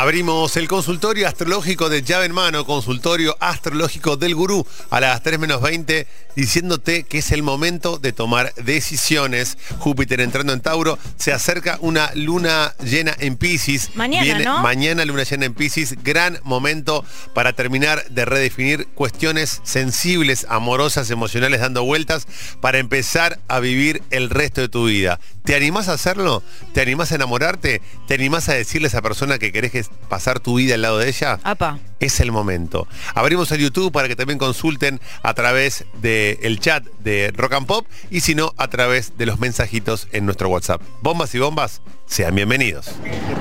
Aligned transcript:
Abrimos 0.00 0.56
el 0.56 0.66
consultorio 0.66 1.28
astrológico 1.28 1.90
de 1.90 2.02
llave 2.02 2.24
en 2.24 2.32
mano, 2.32 2.64
consultorio 2.64 3.36
astrológico 3.38 4.16
del 4.16 4.34
gurú 4.34 4.66
a 4.88 4.98
las 4.98 5.22
3 5.22 5.38
menos 5.38 5.60
20, 5.60 6.06
diciéndote 6.34 7.02
que 7.02 7.18
es 7.18 7.32
el 7.32 7.42
momento 7.42 7.98
de 7.98 8.14
tomar 8.14 8.54
decisiones. 8.54 9.58
Júpiter 9.78 10.22
entrando 10.22 10.54
en 10.54 10.62
Tauro, 10.62 10.98
se 11.16 11.34
acerca 11.34 11.76
una 11.82 12.10
luna 12.14 12.74
llena 12.82 13.14
en 13.18 13.36
Pisces. 13.36 13.90
Mañana, 13.94 14.38
¿no? 14.38 14.62
Mañana 14.62 15.04
luna 15.04 15.24
llena 15.24 15.44
en 15.44 15.52
Pisces, 15.52 16.02
gran 16.02 16.40
momento 16.44 17.04
para 17.34 17.52
terminar 17.52 18.02
de 18.08 18.24
redefinir 18.24 18.88
cuestiones 18.94 19.60
sensibles, 19.64 20.46
amorosas, 20.48 21.10
emocionales, 21.10 21.60
dando 21.60 21.84
vueltas, 21.84 22.26
para 22.62 22.78
empezar 22.78 23.38
a 23.48 23.60
vivir 23.60 24.02
el 24.08 24.30
resto 24.30 24.62
de 24.62 24.70
tu 24.70 24.86
vida. 24.86 25.20
¿Te 25.44 25.54
animás 25.54 25.88
a 25.88 25.94
hacerlo? 25.94 26.42
¿Te 26.72 26.80
animás 26.80 27.12
a 27.12 27.16
enamorarte? 27.16 27.82
¿Te 28.08 28.14
animás 28.14 28.48
a 28.48 28.54
decirle 28.54 28.86
a 28.86 28.88
esa 28.88 29.02
persona 29.02 29.38
que 29.38 29.52
querés 29.52 29.72
que 29.72 29.89
pasar 30.08 30.40
tu 30.40 30.56
vida 30.56 30.74
al 30.74 30.82
lado 30.82 30.98
de 30.98 31.08
ella? 31.08 31.38
Apa. 31.44 31.78
Es 32.00 32.18
el 32.20 32.32
momento. 32.32 32.86
Abrimos 33.14 33.52
el 33.52 33.60
YouTube 33.60 33.92
para 33.92 34.08
que 34.08 34.16
también 34.16 34.38
consulten 34.38 35.00
a 35.22 35.34
través 35.34 35.84
del 36.00 36.58
chat 36.58 36.84
de 37.00 37.32
Rock 37.36 37.52
and 37.54 37.66
Pop 37.66 37.86
y 38.10 38.20
si 38.20 38.34
no, 38.34 38.52
a 38.56 38.68
través 38.68 39.16
de 39.18 39.26
los 39.26 39.38
mensajitos 39.38 40.08
en 40.12 40.24
nuestro 40.26 40.48
WhatsApp. 40.48 40.80
Bombas 41.02 41.34
y 41.34 41.38
bombas, 41.38 41.82
sean 42.06 42.34
bienvenidos. 42.34 42.90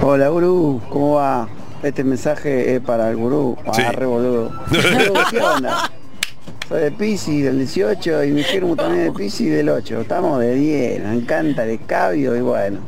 Hola 0.02 0.27
gurú, 0.30 0.81
¿cómo 0.89 1.16
va? 1.16 1.48
Este 1.81 2.03
mensaje 2.03 2.75
es 2.75 2.81
para 2.81 3.09
el 3.09 3.16
gurú. 3.16 3.58
Ah, 3.66 3.72
Sí. 3.73 3.81
re 3.84 4.05
boludo. 4.05 4.52
¿Qué 5.31 5.39
onda? 5.39 5.89
Soy 6.67 6.81
de 6.81 6.91
Pisces 6.91 7.45
del 7.45 7.58
18 7.59 8.25
y 8.25 8.31
mi 8.31 8.44
firmo 8.44 8.75
también 8.75 9.05
de 9.05 9.11
Pisces 9.13 9.50
del 9.50 9.69
8. 9.69 10.02
Estamos 10.02 10.39
de 10.41 10.53
10, 10.56 11.03
nos 11.03 11.16
encanta 11.16 11.63
el 11.63 11.69
escabio 11.72 12.36
y 12.36 12.41
bueno. 12.41 12.80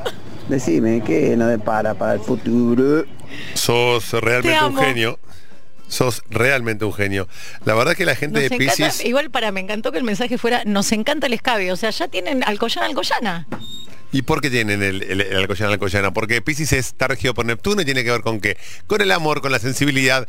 Decime, 0.49 1.01
¿qué 1.05 1.35
nos 1.37 1.47
depara 1.49 1.93
para 1.93 2.13
el 2.15 2.19
futuro? 2.19 3.05
Sos 3.53 4.09
Te 4.09 4.19
realmente 4.19 4.63
un 4.63 4.77
genio. 4.77 5.19
Sos 5.87 6.23
realmente 6.29 6.85
un 6.85 6.93
genio. 6.93 7.27
La 7.65 7.73
verdad 7.73 7.95
que 7.95 8.05
la 8.05 8.15
gente 8.15 8.41
Nos 8.41 8.49
de 8.49 8.57
Pisces... 8.57 9.03
igual 9.03 9.29
para, 9.29 9.51
me 9.51 9.59
encantó 9.59 9.91
que 9.91 9.97
el 9.97 10.05
mensaje 10.05 10.37
fuera, 10.37 10.63
nos 10.65 10.91
encanta 10.93 11.27
el 11.27 11.33
escabio. 11.33 11.73
O 11.73 11.75
sea, 11.75 11.89
ya 11.89 12.07
tienen 12.07 12.43
Alcoyana, 12.45 12.87
Alcoyana. 12.87 13.47
¿Y 14.11 14.23
por 14.23 14.41
qué 14.41 14.49
tienen 14.49 14.83
el, 14.83 15.03
el, 15.03 15.21
el 15.21 15.37
Alcoyana 15.37 15.73
Alcoyana? 15.73 16.11
Porque 16.11 16.41
Pisces 16.41 16.73
está 16.73 17.07
regido 17.07 17.33
por 17.33 17.45
Neptuno 17.45 17.81
y 17.81 17.85
tiene 17.85 18.03
que 18.03 18.11
ver 18.11 18.21
con 18.21 18.41
qué? 18.41 18.57
Con 18.87 19.01
el 19.01 19.11
amor, 19.11 19.41
con 19.41 19.51
la 19.51 19.59
sensibilidad, 19.59 20.27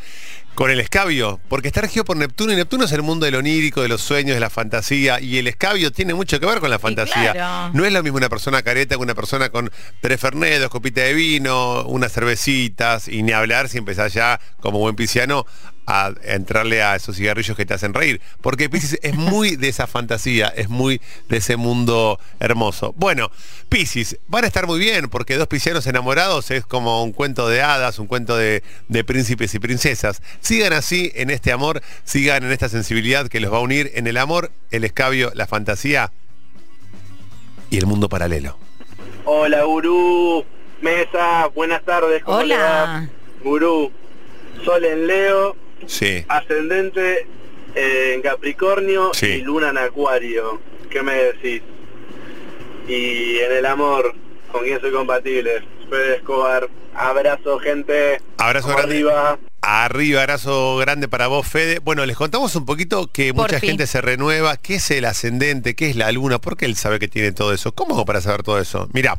con 0.55 0.70
el 0.70 0.78
escabio. 0.78 1.41
Porque 1.48 1.69
está 1.69 1.80
regido 1.80 2.05
por 2.05 2.16
Neptuno 2.16 2.52
y 2.52 2.56
Neptuno 2.56 2.84
es 2.84 2.92
el 2.92 3.02
mundo 3.02 3.27
del 3.27 3.34
onírico, 3.34 3.83
de 3.83 3.89
los 3.89 4.00
sueños, 4.00 4.34
de 4.34 4.41
la 4.41 4.50
fantasía. 4.50 5.20
Y 5.20 5.39
el 5.39 5.48
escabio 5.48 5.91
tiene 5.91 6.14
mucho 6.14 6.39
que 6.39 6.47
ver 6.47 6.61
con 6.61 6.70
la 6.70 6.78
fantasía. 6.78 7.33
claro. 7.33 7.74
No 7.74 7.84
es 7.84 7.92
lo 7.92 8.02
mismo 8.02 8.19
una 8.19 8.28
persona 8.28 8.62
careta 8.62 8.94
que 8.94 9.02
una 9.02 9.14
persona 9.14 9.48
con 9.48 9.70
tres 10.00 10.20
fernet, 10.20 10.61
dos 10.61 10.70
copitas 10.70 11.05
de 11.05 11.14
vino, 11.14 11.83
unas 11.84 12.12
cervecitas 12.12 13.08
y 13.08 13.22
ni 13.22 13.33
hablar 13.33 13.69
si 13.69 13.78
empezás 13.78 14.12
ya 14.12 14.41
como 14.61 14.78
buen 14.78 14.94
pisciano 14.94 15.44
a 15.86 16.12
entrarle 16.25 16.83
a 16.83 16.97
esos 16.97 17.16
cigarrillos 17.16 17.56
que 17.56 17.66
te 17.66 17.75
hacen 17.75 17.94
reír. 17.94 18.20
Porque 18.41 18.69
Pisces 18.70 18.98
es 19.02 19.14
muy 19.14 19.56
de 19.56 19.69
esa 19.69 19.86
fantasía, 19.86 20.48
es 20.48 20.69
muy 20.69 21.00
de 21.28 21.39
ese 21.39 21.56
mundo 21.56 22.19
hermoso. 22.41 22.94
Bueno, 22.97 23.30
Pisces, 23.69 24.19
van 24.28 24.44
a 24.44 24.47
estar 24.47 24.66
muy 24.66 24.78
bien 24.78 25.08
porque 25.08 25.36
dos 25.36 25.48
piscianos 25.48 25.86
enamorados 25.86 26.50
es 26.50 26.64
como 26.64 27.02
un 27.02 27.12
cuento 27.12 27.48
de 27.48 27.62
hadas, 27.62 27.98
un 27.98 28.06
cuento 28.06 28.36
de, 28.36 28.62
de 28.89 29.05
príncipes 29.05 29.55
y 29.55 29.58
princesas. 29.58 30.22
Sigan 30.41 30.72
así 30.72 31.12
en 31.14 31.30
este 31.30 31.52
amor, 31.52 31.83
sigan 32.05 32.44
en 32.44 32.52
esta 32.52 32.69
sensibilidad 32.69 33.28
que 33.28 33.41
los 33.41 33.52
va 33.52 33.58
a 33.58 33.61
unir 33.61 33.91
en 33.94 34.06
el 34.06 34.17
amor, 34.17 34.50
el 34.70 34.84
escabio, 34.84 35.33
la 35.34 35.46
fantasía 35.46 36.12
y 37.70 37.78
el 37.78 37.86
mundo 37.86 38.08
paralelo. 38.08 38.56
Hola, 39.24 39.64
gurú. 39.64 40.45
Mesa, 40.80 41.46
buenas 41.55 41.83
tardes. 41.85 42.24
¿cómo 42.24 42.42
le 42.42 42.55
Hola. 42.56 42.64
va? 42.64 43.08
Gurú. 43.42 43.92
Sol 44.64 44.85
en 44.85 45.06
Leo, 45.06 45.56
Sí. 45.86 46.24
ascendente 46.28 47.26
eh, 47.74 48.12
en 48.14 48.22
Capricornio 48.22 49.12
Sí. 49.14 49.26
y 49.26 49.42
luna 49.42 49.70
en 49.70 49.78
Acuario. 49.78 50.60
¿Qué 50.90 51.02
me 51.02 51.14
decís? 51.14 51.62
Y 52.88 53.38
en 53.38 53.52
el 53.52 53.66
amor, 53.66 54.14
¿con 54.50 54.64
quién 54.64 54.80
soy 54.80 54.92
compatible? 54.92 55.62
Fede 55.88 56.16
Escobar. 56.16 56.68
Abrazo, 56.94 57.58
gente. 57.58 58.20
Abrazo 58.38 58.68
grande. 58.68 58.94
Arriba. 58.96 59.38
Arriba, 59.74 60.20
abrazo 60.20 60.77
grande 60.77 61.08
para 61.08 61.28
vos, 61.28 61.46
Fede. 61.46 61.78
Bueno, 61.78 62.05
les 62.05 62.14
contamos 62.14 62.55
un 62.56 62.66
poquito 62.66 63.10
que 63.10 63.33
mucha 63.33 63.58
gente 63.58 63.86
se 63.86 64.02
renueva. 64.02 64.58
¿Qué 64.58 64.74
es 64.74 64.90
el 64.90 65.06
ascendente? 65.06 65.74
¿Qué 65.74 65.88
es 65.88 65.96
la 65.96 66.12
luna? 66.12 66.38
¿Por 66.38 66.58
qué 66.58 66.66
él 66.66 66.77
sabe 66.77 66.98
que 66.98 67.08
tiene 67.08 67.33
todo 67.33 67.55
eso? 67.55 67.72
¿Cómo 67.72 67.94
hago 67.94 68.05
para 68.05 68.20
saber 68.20 68.42
todo 68.42 68.61
eso? 68.61 68.90
Mira, 68.92 69.18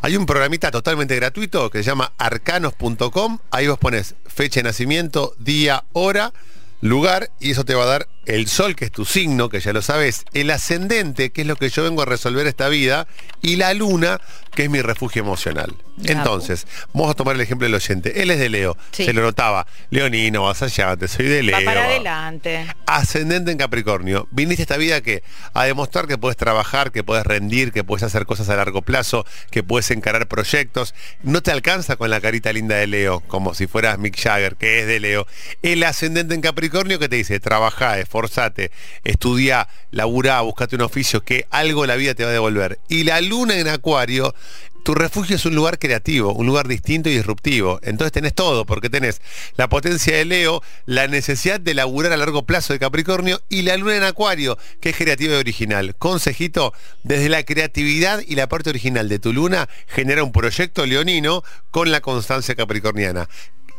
hay 0.00 0.16
un 0.16 0.24
programita 0.24 0.70
totalmente 0.70 1.14
gratuito 1.16 1.68
que 1.68 1.82
se 1.82 1.90
llama 1.90 2.14
arcanos.com. 2.16 3.40
Ahí 3.50 3.66
vos 3.68 3.78
pones 3.78 4.14
fecha 4.26 4.60
de 4.60 4.64
nacimiento, 4.64 5.34
día, 5.38 5.84
hora, 5.92 6.32
lugar 6.80 7.30
y 7.38 7.50
eso 7.50 7.66
te 7.66 7.74
va 7.74 7.82
a 7.82 7.88
dar 7.88 8.08
el 8.34 8.48
sol, 8.48 8.76
que 8.76 8.86
es 8.86 8.92
tu 8.92 9.04
signo, 9.04 9.48
que 9.48 9.60
ya 9.60 9.72
lo 9.72 9.82
sabes, 9.82 10.24
el 10.32 10.50
ascendente, 10.50 11.30
que 11.30 11.42
es 11.42 11.46
lo 11.46 11.56
que 11.56 11.68
yo 11.68 11.82
vengo 11.82 12.02
a 12.02 12.06
resolver 12.06 12.46
esta 12.46 12.68
vida, 12.68 13.06
y 13.42 13.56
la 13.56 13.74
luna, 13.74 14.20
que 14.54 14.64
es 14.64 14.70
mi 14.70 14.80
refugio 14.82 15.22
emocional. 15.22 15.74
Ya, 15.96 16.12
Entonces, 16.14 16.66
vamos 16.94 17.10
a 17.10 17.14
tomar 17.14 17.34
el 17.34 17.42
ejemplo 17.42 17.66
del 17.66 17.74
oyente. 17.74 18.22
Él 18.22 18.30
es 18.30 18.38
de 18.38 18.48
Leo, 18.48 18.76
Sí. 18.92 19.04
se 19.04 19.12
lo 19.12 19.20
notaba. 19.22 19.66
Leonino, 19.90 20.44
vasallante, 20.44 21.08
soy 21.08 21.26
de 21.26 21.42
Leo. 21.42 21.58
Va 21.58 21.64
para 21.64 21.84
adelante. 21.84 22.66
Ascendente 22.86 23.50
en 23.50 23.58
Capricornio. 23.58 24.26
Viniste 24.30 24.62
a 24.62 24.64
esta 24.64 24.76
vida 24.78 25.00
que 25.02 25.22
a 25.52 25.64
demostrar 25.64 26.06
que 26.06 26.16
puedes 26.16 26.36
trabajar, 26.38 26.90
que 26.90 27.04
puedes 27.04 27.24
rendir, 27.26 27.70
que 27.72 27.84
puedes 27.84 28.02
hacer 28.02 28.24
cosas 28.26 28.48
a 28.48 28.56
largo 28.56 28.80
plazo, 28.82 29.26
que 29.50 29.62
puedes 29.62 29.90
encarar 29.90 30.26
proyectos. 30.26 30.94
No 31.22 31.42
te 31.42 31.50
alcanza 31.50 31.96
con 31.96 32.08
la 32.10 32.20
carita 32.20 32.52
linda 32.52 32.76
de 32.76 32.86
Leo, 32.86 33.20
como 33.20 33.52
si 33.54 33.66
fueras 33.66 33.98
Mick 33.98 34.16
Jagger, 34.18 34.56
que 34.56 34.80
es 34.80 34.86
de 34.86 35.00
Leo. 35.00 35.26
El 35.62 35.82
ascendente 35.84 36.34
en 36.34 36.40
Capricornio 36.40 36.98
que 36.98 37.08
te 37.08 37.16
dice, 37.16 37.40
trabajá, 37.40 37.98
esforzate, 38.24 38.70
estudiá, 39.04 39.68
laburá, 39.90 40.40
buscate 40.42 40.76
un 40.76 40.82
oficio, 40.82 41.22
que 41.22 41.46
algo 41.50 41.86
la 41.86 41.96
vida 41.96 42.14
te 42.14 42.24
va 42.24 42.30
a 42.30 42.32
devolver. 42.32 42.78
Y 42.88 43.04
la 43.04 43.20
luna 43.20 43.58
en 43.58 43.68
Acuario 43.68 44.34
tu 44.82 44.94
refugio 44.94 45.36
es 45.36 45.44
un 45.44 45.54
lugar 45.54 45.78
creativo, 45.78 46.32
un 46.32 46.46
lugar 46.46 46.66
distinto 46.66 47.08
y 47.08 47.14
disruptivo. 47.14 47.80
Entonces 47.82 48.12
tenés 48.12 48.34
todo, 48.34 48.64
porque 48.64 48.88
tenés 48.88 49.20
la 49.56 49.68
potencia 49.68 50.16
de 50.16 50.24
Leo, 50.24 50.62
la 50.86 51.06
necesidad 51.06 51.60
de 51.60 51.74
laburar 51.74 52.12
a 52.12 52.16
largo 52.16 52.44
plazo 52.44 52.72
de 52.72 52.78
Capricornio 52.78 53.40
y 53.48 53.62
la 53.62 53.76
luna 53.76 53.96
en 53.96 54.04
Acuario, 54.04 54.58
que 54.80 54.90
es 54.90 54.96
creativa 54.96 55.34
y 55.34 55.38
original. 55.38 55.94
Consejito, 55.96 56.72
desde 57.02 57.28
la 57.28 57.42
creatividad 57.42 58.22
y 58.26 58.36
la 58.36 58.48
parte 58.48 58.70
original 58.70 59.08
de 59.08 59.18
tu 59.18 59.32
luna, 59.32 59.68
genera 59.86 60.24
un 60.24 60.32
proyecto 60.32 60.86
leonino 60.86 61.42
con 61.70 61.90
la 61.90 62.00
constancia 62.00 62.54
capricorniana. 62.54 63.28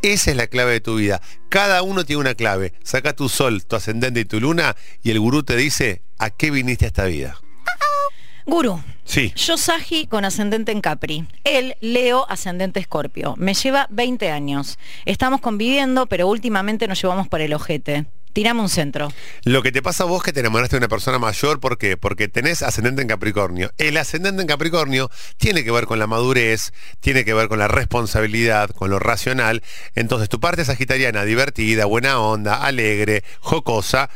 Esa 0.02 0.32
es 0.32 0.38
la 0.38 0.48
clave 0.48 0.72
de 0.74 0.82
tu 0.82 0.96
vida. 0.96 1.22
Cada 1.50 1.84
uno 1.84 2.06
tiene 2.06 2.22
una 2.22 2.34
clave. 2.34 2.74
Saca 2.84 3.14
tu 3.14 3.30
sol, 3.30 3.64
tu 3.66 3.76
ascendente 3.76 4.22
y 4.22 4.26
tu 4.26 4.40
luna 4.40 4.76
y 5.04 5.12
el 5.12 5.20
gurú 5.20 5.44
te 5.44 5.56
dice 5.56 6.02
a 6.18 6.32
qué 6.32 6.50
viniste 6.50 6.86
a 6.86 6.88
esta 6.88 7.06
vida. 7.06 7.38
Gurú. 8.46 8.82
Sí. 9.04 9.34
Yo 9.36 9.58
Sagi 9.58 10.08
con 10.08 10.26
ascendente 10.26 10.72
en 10.72 10.82
Capri. 10.82 11.28
Él, 11.44 11.76
Leo, 11.82 12.26
ascendente 12.30 12.80
Escorpio. 12.80 13.36
Me 13.38 13.54
lleva 13.54 13.88
20 13.92 14.32
años. 14.32 14.80
Estamos 15.06 15.42
conviviendo, 15.42 16.08
pero 16.08 16.28
últimamente 16.28 16.88
nos 16.88 17.00
llevamos 17.02 17.28
por 17.28 17.42
el 17.42 17.54
ojete. 17.54 18.06
Tirame 18.34 18.62
un 18.62 18.70
centro. 18.70 19.12
Lo 19.44 19.62
que 19.62 19.72
te 19.72 19.82
pasa 19.82 20.04
a 20.04 20.08
vos 20.08 20.24
que 20.24 20.32
te 20.32 20.40
enamoraste 20.40 20.76
de 20.76 20.80
una 20.80 20.88
persona 20.88 21.20
mayor, 21.20 21.60
¿por 21.60 21.78
qué? 21.78 21.98
Porque 21.98 22.28
tenés 22.28 22.62
ascendente 22.62 23.02
en 23.02 23.08
Capricornio. 23.08 23.72
El 23.78 23.98
ascendente 23.98 24.42
en 24.42 24.48
Capricornio 24.48 25.12
tiene 25.38 25.64
que 25.64 25.72
ver 25.72 25.86
con 25.86 26.00
la 26.00 26.08
madurez, 26.08 26.72
tiene 27.00 27.26
que 27.26 27.34
ver 27.34 27.48
con 27.50 27.60
la 27.60 27.68
responsabilidad, 27.68 28.70
con 28.70 28.90
lo 28.90 29.00
racional. 29.00 29.64
Entonces 29.96 30.30
tu 30.30 30.40
parte 30.40 30.64
sagitariana, 30.64 31.26
divertida, 31.26 31.86
buena 31.86 32.20
onda, 32.20 32.64
alegre, 32.64 33.24
jocosa. 33.40 34.10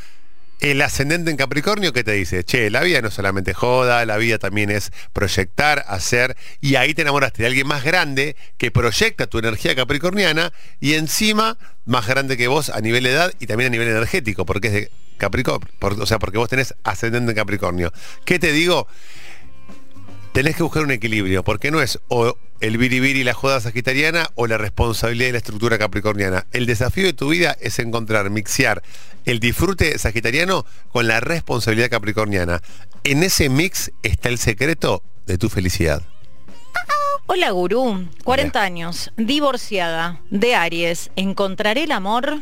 El 0.62 0.82
ascendente 0.82 1.30
en 1.30 1.38
Capricornio 1.38 1.92
que 1.92 2.04
te 2.04 2.14
dice, 2.14 2.44
che, 2.44 2.70
la 2.70 2.82
vida 2.82 3.02
no 3.02 3.12
solamente 3.12 3.54
joda, 3.54 4.06
la 4.06 4.18
vida 4.18 4.40
también 4.40 4.72
es 4.72 4.92
proyectar, 5.12 5.84
hacer, 5.88 6.38
y 6.62 6.76
ahí 6.76 6.94
te 6.94 7.02
enamoraste 7.02 7.44
de 7.44 7.48
alguien 7.48 7.68
más 7.68 7.84
grande 7.84 8.36
que 8.58 8.72
proyecta 8.72 9.28
tu 9.28 9.38
energía 9.38 9.76
capricorniana 9.76 10.54
y 10.80 10.94
encima 10.94 11.58
más 11.86 12.08
grande 12.08 12.38
que 12.38 12.48
vos 12.48 12.70
a 12.70 12.80
nivel 12.80 13.04
de 13.04 13.12
edad 13.12 13.34
y 13.40 13.48
también 13.48 13.68
a 13.68 13.72
nivel 13.72 13.90
energético, 13.90 14.46
porque 14.46 14.68
es 14.68 14.74
de 14.74 14.92
Capricornio, 15.18 15.70
por- 15.78 16.02
o 16.02 16.06
sea, 16.06 16.20
porque 16.20 16.38
vos 16.38 16.50
tenés 16.50 16.74
ascendente 16.84 17.32
en 17.32 17.36
Capricornio. 17.36 17.92
¿Qué 18.24 18.40
te 18.40 18.52
digo? 18.54 18.88
Tenés 20.32 20.56
que 20.56 20.64
buscar 20.64 20.84
un 20.84 20.92
equilibrio, 20.92 21.44
porque 21.44 21.70
no 21.70 21.82
es 21.82 22.00
o 22.08 22.38
el 22.62 22.78
biribiri 22.78 23.22
y 23.22 23.24
la 23.24 23.34
joda 23.34 23.60
sagitariana 23.60 24.30
o 24.36 24.48
la 24.48 24.58
responsabilidad 24.58 25.30
y 25.30 25.32
la 25.34 25.38
estructura 25.38 25.78
capricorniana. 25.78 26.46
El 26.52 26.66
desafío 26.66 27.06
de 27.06 27.14
tu 27.14 27.30
vida 27.30 27.56
es 27.60 27.80
encontrar, 27.80 28.30
mixear 28.30 28.82
el 29.26 29.40
disfrute 29.40 29.98
sagitariano 29.98 30.66
con 30.92 31.08
la 31.08 31.20
responsabilidad 31.20 31.90
capricorniana. 31.90 32.62
En 33.04 33.24
ese 33.24 33.50
mix 33.50 33.92
está 34.04 34.30
el 34.30 34.38
secreto 34.38 35.04
de 35.26 35.38
tu 35.38 35.50
felicidad. 35.50 36.04
Hola 37.28 37.50
gurú, 37.50 38.08
40 38.24 38.62
años, 38.62 39.12
divorciada, 39.18 40.22
de 40.30 40.54
Aries, 40.54 41.10
¿encontraré 41.16 41.86
el 41.86 41.92
amor? 41.92 42.42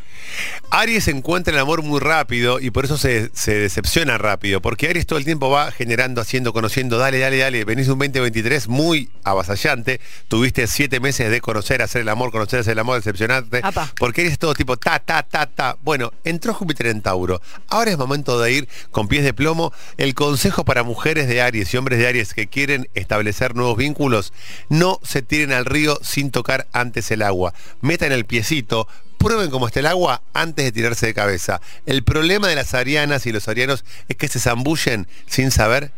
Aries 0.71 1.07
encuentra 1.07 1.53
el 1.53 1.59
amor 1.61 1.83
muy 1.83 2.01
rápido 2.01 2.59
y 2.59 2.69
por 2.69 2.83
eso 2.83 2.97
se, 2.97 3.29
se 3.33 3.53
decepciona 3.53 4.17
rápido, 4.17 4.61
porque 4.61 4.89
Aries 4.89 5.07
todo 5.07 5.17
el 5.19 5.23
tiempo 5.23 5.49
va 5.49 5.71
generando, 5.71 6.19
haciendo, 6.19 6.51
conociendo, 6.51 6.97
dale, 6.97 7.19
dale, 7.19 7.37
dale, 7.37 7.63
venís 7.63 7.87
un 7.87 7.97
2023 7.97 8.67
muy 8.67 9.09
avasallante, 9.23 10.01
tuviste 10.27 10.67
siete 10.67 10.99
meses 10.99 11.31
de 11.31 11.39
conocer, 11.39 11.81
hacer 11.81 12.01
el 12.01 12.09
amor, 12.09 12.31
conocer, 12.31 12.59
hacer 12.59 12.73
el 12.73 12.79
amor, 12.79 12.97
decepcionarte, 12.97 13.61
Apa. 13.63 13.89
porque 13.97 14.19
Aries 14.19 14.33
es 14.33 14.39
todo 14.39 14.53
tipo 14.53 14.75
ta, 14.75 14.99
ta, 14.99 15.23
ta, 15.23 15.45
ta. 15.45 15.77
Bueno, 15.81 16.11
entró 16.25 16.53
Júpiter 16.53 16.87
en 16.87 17.01
Tauro, 17.01 17.41
ahora 17.69 17.89
es 17.89 17.97
momento 17.97 18.37
de 18.37 18.51
ir 18.51 18.67
con 18.91 19.07
pies 19.07 19.23
de 19.23 19.33
plomo. 19.33 19.71
El 19.95 20.13
consejo 20.13 20.65
para 20.65 20.83
mujeres 20.83 21.29
de 21.29 21.41
Aries 21.41 21.73
y 21.73 21.77
hombres 21.77 21.99
de 21.99 22.07
Aries 22.07 22.33
que 22.33 22.47
quieren 22.47 22.89
establecer 22.95 23.55
nuevos 23.55 23.77
vínculos, 23.77 24.33
no 24.73 24.99
se 25.03 25.21
tiren 25.21 25.51
al 25.51 25.65
río 25.65 25.99
sin 26.01 26.31
tocar 26.31 26.67
antes 26.73 27.11
el 27.11 27.21
agua. 27.21 27.53
Metan 27.81 28.11
el 28.11 28.25
piecito, 28.25 28.87
prueben 29.19 29.51
cómo 29.51 29.67
está 29.67 29.81
el 29.81 29.85
agua 29.85 30.23
antes 30.33 30.65
de 30.65 30.71
tirarse 30.71 31.05
de 31.05 31.13
cabeza. 31.13 31.61
El 31.85 32.03
problema 32.03 32.47
de 32.47 32.55
las 32.55 32.73
arianas 32.73 33.27
y 33.27 33.31
los 33.31 33.47
arianos 33.47 33.85
es 34.09 34.17
que 34.17 34.27
se 34.27 34.39
zambullen 34.39 35.07
sin 35.27 35.51
saber 35.51 35.91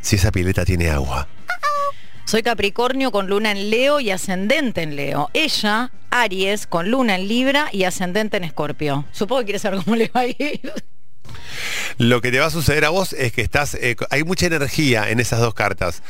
si 0.00 0.16
esa 0.16 0.32
pileta 0.32 0.64
tiene 0.64 0.90
agua. 0.90 1.28
Soy 2.24 2.42
Capricornio 2.42 3.12
con 3.12 3.28
luna 3.28 3.52
en 3.52 3.70
Leo 3.70 4.00
y 4.00 4.10
ascendente 4.10 4.82
en 4.82 4.96
Leo. 4.96 5.30
Ella, 5.32 5.92
Aries, 6.10 6.66
con 6.66 6.90
luna 6.90 7.14
en 7.14 7.28
Libra 7.28 7.68
y 7.70 7.84
ascendente 7.84 8.36
en 8.36 8.42
Escorpio. 8.42 9.04
Supongo 9.12 9.42
que 9.42 9.46
quiere 9.46 9.58
saber 9.60 9.84
cómo 9.84 9.94
le 9.94 10.08
va 10.08 10.22
a 10.22 10.26
ir. 10.26 10.72
Lo 11.98 12.20
que 12.20 12.32
te 12.32 12.40
va 12.40 12.46
a 12.46 12.50
suceder 12.50 12.84
a 12.84 12.88
vos 12.88 13.12
es 13.12 13.32
que 13.32 13.42
estás, 13.42 13.74
eh, 13.74 13.94
hay 14.10 14.24
mucha 14.24 14.46
energía 14.46 15.08
en 15.08 15.20
esas 15.20 15.38
dos 15.38 15.54
cartas. 15.54 16.02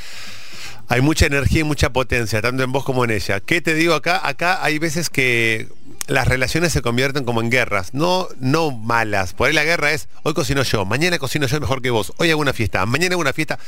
Hay 0.89 1.01
mucha 1.01 1.27
energía 1.27 1.61
y 1.61 1.65
mucha 1.65 1.93
potencia, 1.93 2.41
tanto 2.41 2.63
en 2.63 2.73
vos 2.73 2.85
como 2.85 3.05
en 3.05 3.11
ella. 3.11 3.41
¿Qué 3.41 3.61
te 3.61 3.75
digo 3.75 3.95
acá? 3.95 4.27
Acá 4.27 4.63
hay 4.65 4.79
veces 4.79 5.11
que 5.11 5.69
las 6.07 6.29
relaciones 6.29 6.73
se 6.73 6.83
convierten 6.83 7.25
como 7.25 7.41
en 7.41 7.51
guerras, 7.51 7.93
no, 7.93 8.29
no 8.39 8.71
malas. 8.71 9.33
Por 9.33 9.49
ahí 9.49 9.55
la 9.55 9.65
guerra 9.65 9.93
es, 9.93 10.09
hoy 10.23 10.35
cocino 10.35 10.63
yo, 10.63 10.85
mañana 10.85 11.19
cocino 11.19 11.47
yo 11.47 11.61
mejor 11.61 11.83
que 11.83 11.91
vos, 11.91 12.13
hoy 12.19 12.31
hago 12.31 12.41
una 12.41 12.53
fiesta, 12.53 12.85
mañana 12.87 13.15
hago 13.15 13.21
una 13.21 13.33
fiesta. 13.33 13.59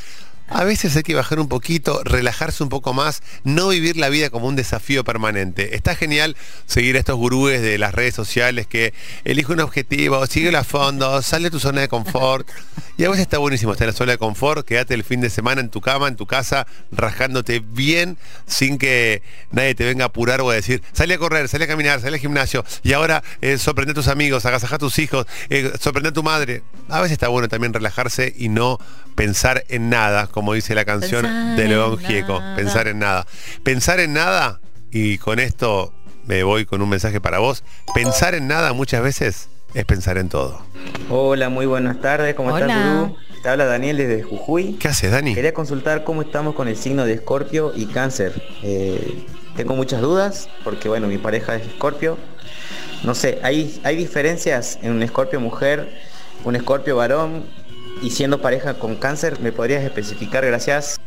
A 0.50 0.64
veces 0.64 0.96
hay 0.96 1.02
que 1.02 1.14
bajar 1.14 1.40
un 1.40 1.49
poquito, 1.49 2.02
relajarse 2.05 2.62
un 2.62 2.70
poco 2.70 2.94
más, 2.94 3.23
no 3.44 3.69
vivir 3.69 3.99
la 3.99 4.08
vida 4.08 4.31
como 4.31 4.46
un 4.46 4.56
desafío 4.56 5.05
permanente. 5.05 5.76
Está 5.76 5.94
genial 5.94 6.37
seguir 6.64 6.96
a 6.96 7.00
estos 7.00 7.17
gurúes 7.17 7.61
de 7.61 7.76
las 7.76 7.94
redes 7.94 8.14
sociales 8.14 8.67
que 8.67 8.94
elige 9.25 9.52
un 9.52 9.61
objetivo, 9.61 10.25
sigue 10.26 10.56
a 10.56 10.64
fondo, 10.64 11.20
sale 11.20 11.44
de 11.44 11.50
tu 11.50 11.61
zona 11.61 11.82
de 11.82 11.88
confort. 11.88 12.49
Y 12.96 13.05
a 13.05 13.11
veces 13.11 13.23
está 13.23 13.37
buenísimo 13.38 13.73
estar 13.73 13.87
en 13.87 13.93
la 13.93 13.96
zona 13.96 14.12
de 14.12 14.19
confort, 14.19 14.67
quédate 14.67 14.94
el 14.94 15.05
fin 15.05 15.20
de 15.20 15.29
semana 15.29 15.61
en 15.61 15.69
tu 15.69 15.82
cama, 15.82 16.08
en 16.08 16.17
tu 16.17 16.26
casa, 16.26 16.67
rajándote 16.90 17.61
bien, 17.61 18.17
sin 18.46 18.79
que 18.79 19.23
nadie 19.52 19.75
te 19.75 19.85
venga 19.85 20.05
a 20.05 20.08
apurar 20.08 20.40
o 20.40 20.50
a 20.50 20.55
decir, 20.55 20.82
sale 20.94 21.14
a 21.14 21.19
correr, 21.19 21.46
sale 21.49 21.64
a 21.64 21.69
caminar, 21.69 22.00
sale 22.00 22.17
al 22.17 22.20
gimnasio, 22.20 22.27
y 22.82 22.92
ahora 22.92 23.22
eh, 23.40 23.58
sorprende 23.58 23.92
a 23.92 23.94
tus 23.94 24.08
amigos, 24.08 24.44
agasaja 24.46 24.76
a 24.76 24.78
tus 24.78 24.98
hijos, 24.98 25.26
eh, 25.50 25.72
sorprende 25.80 26.10
a 26.10 26.12
tu 26.12 26.22
madre. 26.22 26.62
A 26.88 27.00
veces 27.00 27.12
está 27.12 27.28
bueno 27.28 27.48
también 27.48 27.72
relajarse 27.72 28.34
y 28.36 28.48
no 28.48 28.78
pensar 29.14 29.64
en 29.69 29.90
nada, 29.90 30.26
como 30.26 30.52
dice 30.52 30.75
la 30.75 30.84
canción 30.84 31.22
Pensar 31.22 31.56
de 31.56 31.69
León 31.69 31.98
Gieco, 31.98 32.42
pensar 32.56 32.88
en 32.88 32.98
nada. 32.98 33.26
Pensar 33.62 34.00
en 34.00 34.12
nada, 34.12 34.60
y 34.90 35.19
con 35.19 35.38
esto 35.38 35.92
me 36.26 36.42
voy 36.42 36.66
con 36.66 36.82
un 36.82 36.88
mensaje 36.88 37.20
para 37.20 37.38
vos, 37.38 37.64
pensar 37.94 38.34
en 38.34 38.46
nada 38.46 38.72
muchas 38.72 39.02
veces 39.02 39.48
es 39.75 39.84
pensar 39.84 40.19
en 40.19 40.28
todo. 40.28 40.62
Hola, 41.10 41.48
muy 41.48 41.66
buenas 41.66 42.00
tardes, 42.00 42.34
¿cómo 42.34 42.52
Hola. 42.52 42.66
estás, 42.66 42.94
Gurú? 42.94 43.16
Te 43.42 43.48
habla 43.48 43.66
Daniel 43.66 43.96
desde 43.96 44.22
Jujuy. 44.22 44.75
¿Qué 44.75 44.88
haces, 44.88 45.12
Dani? 45.12 45.34
Quería 45.34 45.54
consultar 45.54 46.04
cómo 46.04 46.22
estamos 46.22 46.54
con 46.54 46.69
el 46.69 46.76
signo 46.76 47.04
de 47.04 47.14
Escorpio 47.14 47.72
y 47.75 47.86
Cáncer. 47.86 48.42
Eh, 48.62 49.26
tengo 49.58 49.75
muchas 49.75 50.00
dudas 50.00 50.49
porque, 50.62 50.88
bueno, 50.88 51.08
mi 51.08 51.19
pareja 51.19 51.56
es 51.56 51.66
Escorpio. 51.66 52.16
No 53.02 53.16
sé, 53.16 53.40
¿hay, 53.43 53.81
hay 53.82 53.96
diferencias 53.96 54.78
en 54.82 54.93
un 54.93 55.02
Escorpio 55.02 55.40
mujer, 55.40 55.99
un 56.44 56.55
Escorpio 56.55 56.94
varón 56.94 57.44
y 58.00 58.10
siendo 58.10 58.40
pareja 58.40 58.75
con 58.75 58.94
Cáncer? 58.94 59.40
¿Me 59.40 59.50
podrías 59.50 59.82
especificar? 59.82 60.46
Gracias. 60.46 61.00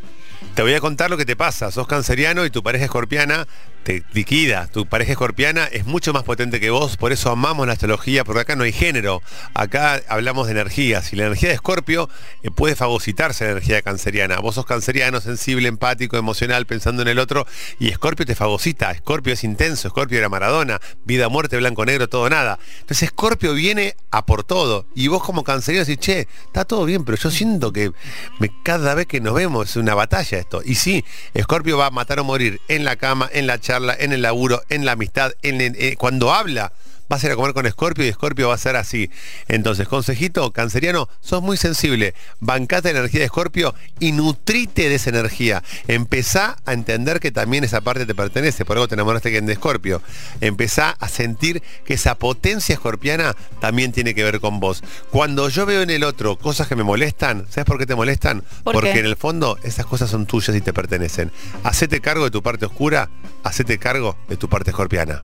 Te 0.54 0.64
voy 0.64 0.74
a 0.74 0.82
contar 0.82 1.10
lo 1.10 1.16
que 1.16 1.26
te 1.26 1.38
pasa. 1.38 1.72
Sos 1.72 1.88
canceriano 1.88 2.46
y 2.46 2.50
tu 2.50 2.62
pareja 2.62 2.84
escorpiana 2.84 3.48
te 3.84 4.04
liquida. 4.14 4.68
Tu 4.68 4.86
pareja 4.86 5.12
escorpiana 5.14 5.66
es 5.66 5.86
mucho 5.86 6.14
más 6.14 6.24
potente 6.24 6.60
que 6.60 6.70
vos, 6.70 6.98
por 6.98 7.12
eso 7.12 7.30
amamos 7.32 7.68
la 7.68 7.74
astrología, 7.74 8.24
porque 8.24 8.42
acá 8.42 8.56
no 8.56 8.64
hay 8.64 8.72
género. 8.72 9.22
Acá 9.54 10.02
hablamos 10.08 10.48
de 10.48 10.52
energías. 10.54 11.12
Y 11.14 11.16
la 11.16 11.24
energía 11.26 11.50
de 11.50 11.56
escorpio 11.56 12.10
eh, 12.44 12.52
puede 12.52 12.76
fagocitarse 12.76 13.46
la 13.46 13.52
energía 13.52 13.82
canceriana. 13.82 14.40
Vos 14.40 14.56
sos 14.56 14.66
canceriano, 14.66 15.22
sensible, 15.22 15.68
empático, 15.68 16.18
emocional, 16.18 16.66
pensando 16.66 17.02
en 17.02 17.08
el 17.08 17.20
otro, 17.20 17.46
y 17.80 17.90
escorpio 17.90 18.26
te 18.26 18.36
fagocita. 18.36 18.92
Escorpio 18.92 19.34
es 19.34 19.44
intenso, 19.44 19.88
escorpio 19.88 20.18
era 20.18 20.30
Maradona, 20.30 20.80
vida, 21.06 21.30
muerte, 21.30 21.58
blanco, 21.58 21.86
negro, 21.86 22.08
todo, 22.08 22.30
nada. 22.30 22.60
Entonces 22.82 23.04
escorpio 23.04 23.54
viene 23.54 23.96
a 24.12 24.26
por 24.26 24.44
todo. 24.44 24.86
Y 24.96 25.08
vos 25.08 25.24
como 25.24 25.44
canceriano 25.44 25.86
decís, 25.86 26.00
che, 26.06 26.28
está 26.46 26.66
todo 26.66 26.86
bien, 26.86 27.04
pero 27.06 27.18
yo 27.18 27.32
siento 27.32 27.72
que 27.74 27.92
me- 28.40 28.52
cada 28.64 28.94
vez 28.96 29.08
que 29.08 29.20
nos 29.22 29.34
vemos 29.34 29.70
es 29.70 29.76
una 29.76 29.96
batalla 29.96 30.38
esto. 30.38 30.62
Y 30.64 30.76
sí, 30.76 31.04
Escorpio 31.34 31.78
va 31.78 31.88
a 31.88 31.92
matar 31.92 32.20
o 32.20 32.24
morir 32.24 32.60
en 32.68 32.86
la 32.86 32.96
cama, 32.96 33.30
en 33.34 33.48
la 33.48 33.60
charla, 33.60 33.71
en 33.78 34.12
el 34.14 34.22
laburo, 34.22 34.62
en 34.70 34.86
la 34.86 34.94
amistad, 34.94 35.34
en, 35.42 35.62
eh, 35.62 35.96
cuando 35.98 36.34
habla. 36.34 36.72
Vas 37.12 37.26
a 37.26 37.28
ir 37.28 37.34
a 37.34 37.36
comer 37.36 37.54
con 37.54 37.66
Escorpio 37.66 38.06
y 38.06 38.08
Escorpio 38.08 38.48
va 38.48 38.54
a 38.54 38.58
ser 38.58 38.78
así. 38.78 39.12
Entonces, 39.50 39.86
consejito, 39.86 40.50
canceriano, 40.52 41.10
sos 41.20 41.42
muy 41.42 41.58
sensible. 41.58 42.14
Bancate 42.40 42.94
la 42.94 43.00
energía 43.00 43.20
de 43.20 43.26
Escorpio 43.26 43.76
y 44.00 44.14
nutrite 44.14 44.88
de 44.88 44.96
esa 44.96 45.10
energía. 45.10 45.62
Empezá 45.90 46.56
a 46.66 46.72
entender 46.72 47.20
que 47.20 47.34
también 47.34 47.66
esa 47.66 47.82
parte 47.82 48.06
te 48.06 48.16
pertenece. 48.16 48.64
Por 48.64 48.78
algo 48.78 48.88
te 48.88 48.96
enamoraste 48.96 49.30
que 49.30 49.42
de 49.42 49.52
Escorpio. 49.52 50.02
Empezá 50.40 50.92
a 51.02 51.10
sentir 51.10 51.62
que 51.84 51.96
esa 51.96 52.16
potencia 52.16 52.76
escorpiana 52.76 53.36
también 53.60 53.92
tiene 53.92 54.16
que 54.16 54.24
ver 54.24 54.40
con 54.40 54.62
vos. 54.62 54.82
Cuando 55.10 55.50
yo 55.50 55.66
veo 55.66 55.82
en 55.82 55.90
el 55.90 56.06
otro 56.06 56.38
cosas 56.38 56.70
que 56.70 56.78
me 56.78 56.84
molestan, 56.84 57.46
¿sabes 57.50 57.66
por 57.66 57.78
qué 57.78 57.86
te 57.86 57.96
molestan? 57.96 58.42
¿Por 58.64 58.74
Porque 58.74 58.94
qué? 58.94 59.00
en 59.00 59.06
el 59.06 59.18
fondo 59.18 59.58
esas 59.64 59.86
cosas 59.86 60.10
son 60.10 60.28
tuyas 60.28 60.56
y 60.56 60.62
te 60.62 60.72
pertenecen. 60.72 61.30
Hacete 61.66 62.00
cargo 62.00 62.24
de 62.24 62.32
tu 62.32 62.42
parte 62.42 62.66
oscura, 62.66 63.10
hacete 63.44 63.80
cargo 63.80 64.16
de 64.30 64.38
tu 64.38 64.48
parte 64.48 64.70
escorpiana. 64.70 65.24